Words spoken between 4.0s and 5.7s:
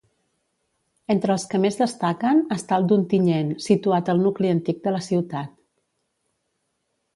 al Nucli Antic de la Ciutat.